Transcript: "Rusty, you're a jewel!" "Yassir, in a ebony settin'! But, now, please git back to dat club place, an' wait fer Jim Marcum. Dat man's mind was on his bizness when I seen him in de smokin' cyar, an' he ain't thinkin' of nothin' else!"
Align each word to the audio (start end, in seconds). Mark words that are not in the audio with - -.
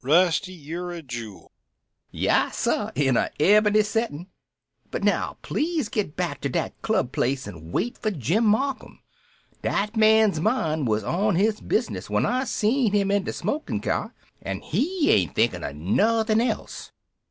"Rusty, 0.03 0.53
you're 0.53 0.89
a 0.91 1.03
jewel!" 1.03 1.51
"Yassir, 2.11 2.91
in 2.95 3.15
a 3.17 3.29
ebony 3.39 3.83
settin'! 3.83 4.29
But, 4.89 5.03
now, 5.03 5.37
please 5.43 5.89
git 5.89 6.15
back 6.15 6.41
to 6.41 6.49
dat 6.49 6.73
club 6.81 7.11
place, 7.11 7.47
an' 7.47 7.71
wait 7.71 7.99
fer 7.99 8.09
Jim 8.09 8.43
Marcum. 8.43 8.97
Dat 9.61 9.95
man's 9.95 10.39
mind 10.39 10.87
was 10.87 11.03
on 11.03 11.35
his 11.35 11.61
bizness 11.61 12.09
when 12.09 12.25
I 12.25 12.45
seen 12.45 12.93
him 12.93 13.11
in 13.11 13.25
de 13.25 13.31
smokin' 13.31 13.79
cyar, 13.79 14.11
an' 14.41 14.61
he 14.61 15.11
ain't 15.11 15.35
thinkin' 15.35 15.63
of 15.63 15.75
nothin' 15.75 16.41
else!" 16.41 16.91